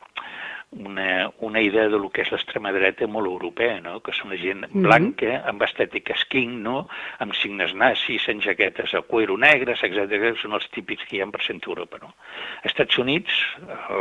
una, 0.72 1.32
una 1.40 1.62
idea 1.62 1.88
de 1.88 1.98
lo 1.98 2.10
que 2.10 2.22
és 2.26 2.32
l'extrema 2.32 2.74
dreta 2.76 3.08
molt 3.08 3.30
europea, 3.30 3.80
no? 3.82 4.00
que 4.04 4.12
són 4.12 4.36
gent 4.38 4.66
blanca, 4.74 5.26
mm 5.26 5.38
-hmm. 5.38 5.50
amb 5.50 5.64
estètica 5.64 6.16
skin, 6.16 6.62
no? 6.64 6.88
amb 7.20 7.34
signes 7.34 7.74
nazis, 7.74 8.28
en 8.28 8.42
jaquetes 8.42 8.94
a 8.94 9.02
cuero 9.02 9.38
negres, 9.38 9.84
etc. 9.84 10.36
Són 10.42 10.54
els 10.54 10.70
típics 10.70 11.06
que 11.06 11.18
hi 11.18 11.22
ha 11.22 11.28
per 11.28 11.42
centre 11.42 11.70
Europa. 11.72 11.98
No? 12.02 12.14
Als 12.64 12.74
Estats 12.74 12.98
Units, 12.98 13.34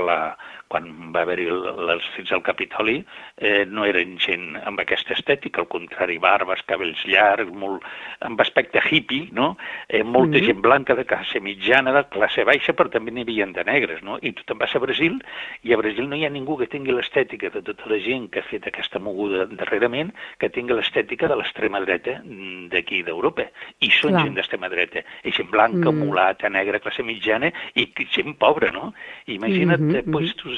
la, 0.07 0.37
quan 0.69 1.13
va 1.15 1.23
haver-hi 1.23 1.47
els 1.47 2.07
fets 2.17 2.33
al 2.33 2.43
Capitoli, 2.43 2.97
eh, 3.37 3.65
no 3.71 3.85
eren 3.87 4.17
gent 4.19 4.57
amb 4.65 4.81
aquesta 4.83 5.15
estètica, 5.15 5.61
al 5.61 5.69
contrari, 5.69 6.19
barbes, 6.19 6.65
cabells 6.67 7.05
llargs, 7.07 7.53
molt, 7.53 7.85
amb 8.27 8.41
aspecte 8.41 8.83
hippie, 8.91 9.29
no? 9.33 9.57
Eh, 9.89 10.03
molta 10.03 10.37
mm 10.37 10.41
-hmm. 10.41 10.47
gent 10.47 10.61
blanca 10.61 10.95
de 10.95 11.05
classe 11.05 11.41
mitjana, 11.41 11.93
de 11.93 12.05
classe 12.09 12.45
baixa, 12.45 12.73
però 12.73 12.91
també 12.91 13.13
n'hi 13.13 13.23
havia 13.23 13.47
de 13.47 13.65
negres, 13.65 14.03
no? 14.03 14.19
I 14.21 14.33
tu 14.33 14.43
te'n 14.43 14.59
vas 14.59 14.75
a 14.75 14.79
Brasil, 14.79 15.23
i 15.63 15.73
a 15.73 15.77
Brasil 15.77 16.09
no 16.09 16.17
hi 16.17 16.25
ha 16.25 16.31
ningú 16.31 16.56
que 16.61 16.69
tingui 16.71 16.95
l'estètica 16.95 17.51
de 17.55 17.63
tota 17.63 17.89
la 17.91 17.99
gent 18.03 18.29
que 18.33 18.41
ha 18.41 18.47
fet 18.47 18.67
aquesta 18.69 19.01
moguda 19.03 19.47
darrerament, 19.51 20.13
que 20.41 20.51
tingui 20.53 20.77
l'estètica 20.77 21.29
de 21.31 21.37
l'extrema 21.39 21.81
dreta 21.85 22.19
d'aquí 22.73 23.03
d'Europa. 23.07 23.49
I 23.81 23.91
són 23.95 24.15
Clar. 24.15 24.25
gent 24.25 24.39
d'extrema 24.39 24.71
dreta. 24.73 25.05
I 25.25 25.33
gent 25.37 25.51
blanca, 25.53 25.91
mm. 25.91 26.03
mulata, 26.03 26.51
negra, 26.53 26.81
classe 26.83 27.05
mitjana, 27.07 27.53
i 27.75 27.89
gent 28.15 28.37
pobra, 28.41 28.73
no? 28.73 28.93
Imagina't, 29.27 29.81
mm 29.81 29.95
-hmm, 29.95 30.13
pues, 30.13 30.35
tu 30.37 30.51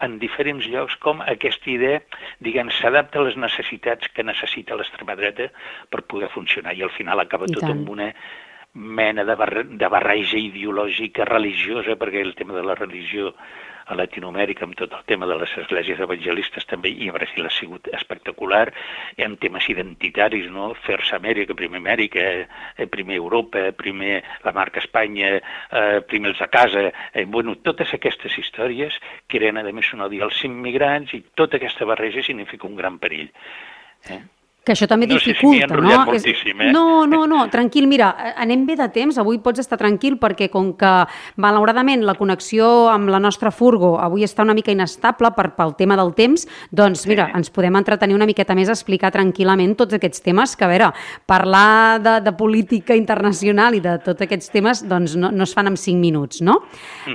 en 0.00 0.18
diferents 0.18 0.66
llocs 0.66 0.96
com 0.96 1.20
aquesta 1.20 1.70
idea, 1.70 2.02
diguem, 2.40 2.70
s'adapta 2.70 3.18
a 3.18 3.22
les 3.22 3.36
necessitats 3.36 4.08
que 4.08 4.22
necessita 4.22 4.76
l'extrema 4.76 5.14
dreta 5.16 5.50
per 5.90 6.02
poder 6.02 6.28
funcionar 6.28 6.74
i 6.74 6.82
al 6.82 6.90
final 6.90 7.20
acaba 7.20 7.46
I 7.48 7.52
tot 7.52 7.62
tant. 7.62 7.72
amb 7.72 7.88
una 7.88 8.12
mena 8.78 9.24
de, 9.24 9.34
bar 9.34 9.64
de 9.66 9.88
barreja 9.90 10.38
ideològica 10.38 11.26
religiosa, 11.26 11.98
perquè 11.98 12.22
el 12.22 12.36
tema 12.38 12.54
de 12.54 12.62
la 12.62 12.78
religió 12.78 13.34
a 13.88 13.96
Latinoamèrica 13.96 14.66
amb 14.66 14.76
tot 14.76 14.92
el 14.92 15.04
tema 15.08 15.26
de 15.26 15.36
les 15.40 15.52
esglésies 15.62 16.00
evangelistes 16.04 16.66
també, 16.68 16.92
i 16.92 17.08
a 17.08 17.14
Brasil 17.16 17.46
ha 17.48 17.52
sigut 17.52 17.88
espectacular, 17.96 18.66
en 19.16 19.36
temes 19.40 19.68
identitaris, 19.72 20.48
no? 20.52 20.70
First 20.84 21.16
Amèrica, 21.16 21.56
primer 21.58 21.80
Amèrica, 21.80 22.24
eh, 22.76 22.86
primer 22.92 23.16
Europa, 23.16 23.64
primer 23.72 24.22
la 24.44 24.52
marca 24.52 24.84
Espanya, 24.84 25.36
eh, 25.38 26.00
primer 26.06 26.34
els 26.34 26.42
a 26.44 26.50
casa, 26.52 26.88
eh, 27.12 27.24
bueno, 27.24 27.56
totes 27.64 27.94
aquestes 27.94 28.38
històries 28.38 29.00
creen, 29.26 29.58
a 29.58 29.64
més, 29.72 29.92
un 29.94 30.04
odi 30.04 30.20
als 30.20 30.44
immigrants 30.44 31.14
i 31.14 31.24
tota 31.34 31.56
aquesta 31.56 31.88
barreja 31.88 32.22
significa 32.22 32.68
un 32.68 32.76
gran 32.76 32.98
perill. 32.98 33.32
Eh? 34.08 34.22
Que 34.68 34.76
això 34.76 34.88
també 34.90 35.08
no 35.08 35.16
dificulta, 35.16 35.66
sé 35.66 35.80
si 35.80 35.86
no? 35.88 36.04
Moltíssim, 36.08 36.60
eh? 36.66 36.72
No, 36.74 37.06
no, 37.08 37.24
no, 37.30 37.40
tranquil, 37.52 37.88
mira, 37.88 38.10
anem 38.36 38.66
bé 38.68 38.76
de 38.78 38.88
temps, 38.92 39.18
avui 39.20 39.40
pots 39.42 39.62
estar 39.64 39.78
tranquil 39.80 40.18
perquè 40.20 40.50
com 40.52 40.74
que 40.78 40.92
malauradament 41.40 42.04
la 42.06 42.14
connexió 42.18 42.88
amb 42.92 43.08
la 43.12 43.20
nostra 43.22 43.52
furgo 43.54 43.96
avui 44.02 44.26
està 44.26 44.44
una 44.44 44.56
mica 44.56 44.72
inestable 44.74 45.32
per, 45.36 45.50
pel 45.56 45.74
tema 45.78 45.96
del 45.98 46.12
temps, 46.18 46.44
doncs 46.70 47.06
mira, 47.08 47.28
sí. 47.30 47.38
ens 47.40 47.52
podem 47.54 47.78
entretenir 47.80 48.16
una 48.18 48.28
miqueta 48.28 48.56
més 48.58 48.68
a 48.68 48.76
explicar 48.76 49.12
tranquil·lament 49.14 49.76
tots 49.78 49.96
aquests 49.96 50.22
temes, 50.24 50.54
que 50.58 50.66
a 50.66 50.70
veure, 50.70 50.90
parlar 51.28 51.98
de, 52.04 52.18
de 52.26 52.34
política 52.36 52.96
internacional 52.98 53.78
i 53.78 53.82
de 53.84 53.96
tots 54.04 54.26
aquests 54.26 54.52
temes 54.52 54.84
doncs 54.88 55.16
no, 55.16 55.32
no 55.32 55.48
es 55.48 55.54
fan 55.56 55.70
en 55.70 55.78
cinc 55.80 56.00
minuts, 56.02 56.42
no? 56.44 56.60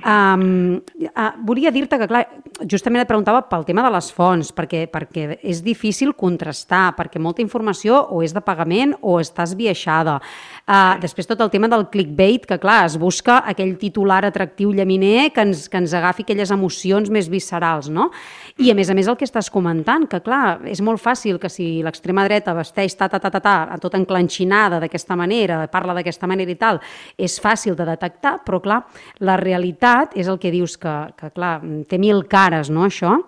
Um, 0.02 0.80
uh, 1.12 1.30
volia 1.46 1.72
dir-te 1.74 2.00
que, 2.02 2.10
clar, 2.10 2.24
justament 2.70 3.04
et 3.04 3.10
preguntava 3.10 3.44
pel 3.50 3.66
tema 3.68 3.86
de 3.86 3.94
les 3.94 4.10
fonts, 4.14 4.54
perquè, 4.56 4.86
perquè 4.92 5.40
és 5.42 5.62
difícil 5.66 6.14
contrastar, 6.18 6.94
perquè 6.98 7.22
molta 7.22 7.43
informació 7.44 8.00
o 8.10 8.24
és 8.24 8.34
de 8.34 8.42
pagament 8.42 8.96
o 9.02 9.20
està 9.22 9.46
esbiaixada. 9.48 10.20
Uh, 10.64 10.96
després 11.04 11.28
tot 11.28 11.42
el 11.44 11.52
tema 11.52 11.68
del 11.68 11.90
clickbait, 11.92 12.46
que 12.48 12.58
clar, 12.62 12.86
es 12.88 12.96
busca 13.00 13.42
aquell 13.52 13.76
titular 13.82 14.22
atractiu 14.24 14.72
llaminer 14.72 15.30
que 15.36 15.44
ens, 15.44 15.68
que 15.70 15.82
ens 15.82 15.94
agafi 15.94 16.24
aquelles 16.24 16.54
emocions 16.56 17.12
més 17.12 17.28
viscerals, 17.32 17.90
no? 17.92 18.10
I 18.64 18.72
a 18.72 18.78
més 18.78 18.90
a 18.90 18.96
més 18.96 19.10
el 19.12 19.18
que 19.20 19.28
estàs 19.28 19.52
comentant, 19.52 20.08
que 20.08 20.22
clar, 20.24 20.62
és 20.70 20.80
molt 20.86 21.02
fàcil 21.04 21.40
que 21.42 21.52
si 21.52 21.84
l'extrema 21.84 22.24
dreta 22.28 22.56
vesteix 22.56 22.96
ta 22.96 23.10
ta 23.12 23.20
ta 23.20 23.32
ta 23.34 23.44
ta, 23.44 23.58
tot 23.84 23.98
enclanxinada 24.00 24.80
d'aquesta 24.80 25.18
manera, 25.20 25.66
parla 25.68 25.98
d'aquesta 25.98 26.30
manera 26.32 26.54
i 26.54 26.60
tal, 26.60 26.80
és 27.18 27.36
fàcil 27.44 27.76
de 27.76 27.88
detectar, 27.90 28.38
però 28.46 28.62
clar, 28.64 28.84
la 29.20 29.36
realitat 29.42 30.16
és 30.16 30.32
el 30.32 30.40
que 30.40 30.54
dius 30.54 30.78
que, 30.80 30.96
que 31.20 31.34
clar, 31.36 31.58
té 31.90 32.00
mil 32.00 32.24
cares, 32.32 32.72
no, 32.72 32.88
això? 32.88 33.20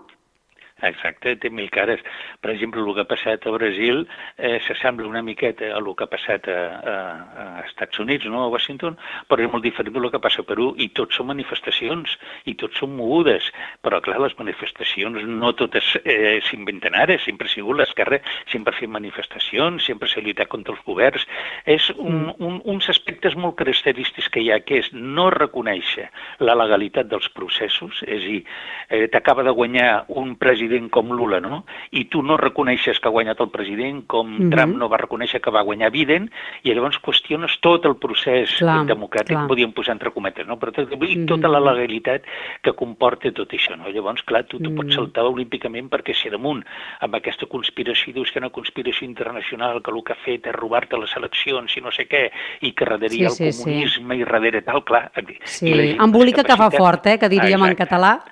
Exacte, 0.89 1.35
té 1.41 1.49
mil 1.49 1.69
cares. 1.73 2.01
Per 2.41 2.51
exemple, 2.53 2.83
el 2.83 2.93
que 2.95 3.05
ha 3.05 3.09
passat 3.09 3.45
a 3.45 3.53
Brasil 3.55 4.03
eh, 4.37 4.59
s'assembla 4.65 5.07
una 5.09 5.23
miqueta 5.25 5.71
a 5.73 5.79
el 5.79 5.91
que 5.95 6.05
ha 6.05 6.11
passat 6.11 6.47
a, 6.51 6.59
a, 6.77 6.95
a 7.43 7.45
Estats 7.65 7.99
Units, 8.03 8.27
no? 8.31 8.43
a 8.43 8.51
Washington, 8.53 8.97
però 9.29 9.45
és 9.45 9.51
molt 9.51 9.65
diferent 9.65 9.95
del 9.95 10.09
que 10.13 10.21
passa 10.21 10.43
a 10.43 10.47
Perú, 10.47 10.71
i 10.81 10.89
tots 10.97 11.17
són 11.17 11.29
manifestacions, 11.31 12.17
i 12.45 12.55
tots 12.59 12.81
són 12.81 12.95
mogudes. 12.97 13.49
Però, 13.85 14.01
clar, 14.05 14.19
les 14.23 14.35
manifestacions 14.39 15.23
no 15.29 15.53
totes 15.57 15.95
eh, 16.03 16.39
s'inventen 16.49 16.97
ara, 16.97 17.17
sempre 17.23 17.49
ha 17.49 17.53
sigut 17.53 17.79
l'esquerra, 17.79 18.21
sempre 18.51 18.73
ha 18.73 18.79
fet 18.79 18.91
manifestacions, 18.91 19.85
sempre 19.85 20.09
s'ha 20.11 20.23
lluitat 20.25 20.51
contra 20.51 20.75
els 20.75 20.83
governs. 20.85 21.25
És 21.65 21.89
un, 21.95 22.27
mm. 22.27 22.37
un, 22.45 22.59
uns 22.75 22.89
aspectes 22.91 23.37
molt 23.39 23.57
característics 23.61 24.29
que 24.33 24.43
hi 24.43 24.51
ha, 24.51 24.61
que 24.65 24.81
és 24.83 24.91
no 24.93 25.29
reconèixer 25.33 26.09
la 26.43 26.57
legalitat 26.57 27.09
dels 27.11 27.29
processos, 27.35 28.01
és 28.05 28.21
a 28.21 28.25
dir, 28.25 28.41
eh, 28.89 29.05
t'acaba 29.11 29.43
de 29.45 29.53
guanyar 29.55 30.05
un 30.07 30.35
president 30.39 30.74
president 30.75 30.91
com 30.91 31.11
Lula, 31.11 31.39
no? 31.39 31.65
I 31.91 32.05
tu 32.11 32.21
no 32.23 32.37
reconeixes 32.37 32.99
que 32.99 33.07
ha 33.07 33.11
guanyat 33.11 33.39
el 33.41 33.49
president, 33.49 34.05
com 34.07 34.27
mm 34.27 34.37
-hmm. 34.37 34.51
Trump 34.51 34.75
no 34.77 34.89
va 34.89 34.97
reconèixer 34.97 35.41
que 35.41 35.51
va 35.51 35.61
guanyar 35.63 35.91
Biden, 35.91 36.29
i 36.63 36.73
llavors 36.73 36.99
qüestiones 37.01 37.59
tot 37.61 37.85
el 37.85 37.95
procés 37.95 38.57
clar, 38.57 38.85
democràtic, 38.85 39.35
clar. 39.35 39.47
podíem 39.47 39.71
posar 39.71 39.93
entre 39.93 40.11
cometes, 40.11 40.47
no? 40.47 40.57
Però 40.57 40.71
tot, 40.71 40.91
i 40.91 40.95
mm 40.95 40.99
-hmm. 40.99 41.25
tota 41.27 41.47
la 41.47 41.59
legalitat 41.59 42.23
que 42.61 42.73
comporta 42.73 43.31
tot 43.31 43.51
això, 43.53 43.77
no? 43.77 43.89
Llavors, 43.89 44.23
clar, 44.23 44.43
tu, 44.43 44.59
tu 44.59 44.69
mm 44.69 44.73
-hmm. 44.73 44.75
pots 44.75 44.95
saltar 44.95 45.23
olímpicament 45.23 45.89
perquè 45.89 46.13
si 46.13 46.29
damunt, 46.29 46.63
amb 46.99 47.15
aquesta 47.15 47.45
conspiració, 47.45 48.13
dius 48.13 48.31
que 48.31 48.39
una 48.39 48.49
conspiració 48.49 49.05
internacional 49.07 49.81
que 49.81 49.91
el 49.91 50.03
que 50.03 50.13
ha 50.13 50.23
fet 50.25 50.47
és 50.47 50.55
robar-te 50.55 50.97
les 50.97 51.15
eleccions 51.15 51.77
i 51.77 51.81
no 51.81 51.91
sé 51.91 52.07
què, 52.07 52.31
i 52.61 52.73
que 52.73 52.85
darrere 52.85 53.09
sí, 53.09 53.23
el 53.23 53.53
sí, 53.53 53.63
comunisme 53.63 54.15
sí. 54.15 54.21
i 54.21 54.25
darrere 54.25 54.61
tal, 54.61 54.83
clar... 54.83 55.11
Sí, 55.43 55.95
embolica 55.99 56.43
que 56.43 56.55
fa 56.55 56.69
fort, 56.71 57.05
eh, 57.05 57.17
que 57.17 57.29
diríem 57.29 57.63
exacte. 57.63 57.71
en 57.71 57.75
català. 57.75 58.23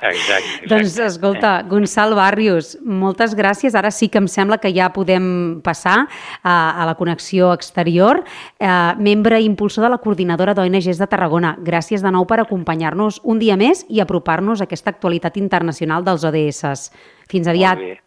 Exacte, 0.00 0.06
exacte. 0.16 0.66
doncs, 0.66 0.98
escolta, 0.98 1.62
Gonçal 1.68 2.14
Barrios, 2.16 2.76
moltes 2.82 3.34
gràcies. 3.36 3.74
Ara 3.78 3.90
sí 3.94 4.08
que 4.08 4.20
em 4.22 4.28
sembla 4.30 4.58
que 4.62 4.72
ja 4.74 4.88
podem 4.94 5.60
passar 5.66 5.96
a, 6.42 6.54
a 6.82 6.86
la 6.88 6.94
connexió 6.98 7.52
exterior. 7.54 8.22
Eh, 8.58 8.70
membre 8.98 9.40
i 9.40 9.48
impulsor 9.48 9.86
de 9.86 9.92
la 9.92 10.00
coordinadora 10.02 10.54
d'ONGs 10.56 11.00
de 11.02 11.10
Tarragona. 11.10 11.56
Gràcies 11.62 12.04
de 12.04 12.12
nou 12.14 12.26
per 12.26 12.40
acompanyar-nos 12.42 13.20
un 13.24 13.42
dia 13.42 13.58
més 13.60 13.84
i 13.88 14.00
apropar-nos 14.04 14.60
a 14.62 14.68
aquesta 14.70 14.94
actualitat 14.94 15.36
internacional 15.40 16.06
dels 16.06 16.24
ODS. 16.24 16.90
Fins 17.30 17.50
aviat. 17.50 17.82
Molt 17.82 17.94
bé. 17.94 18.00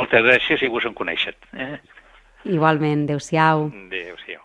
Moltes 0.00 0.24
gràcies 0.24 0.62
i 0.64 0.70
vos 0.72 0.86
en 0.88 0.94
coneixet. 0.96 1.36
Eh? 1.52 1.76
Igualment. 2.48 3.04
Adéu-siau. 3.04 3.68
Adéu-siau. 3.86 4.41